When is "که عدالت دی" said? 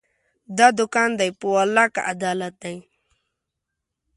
1.93-2.75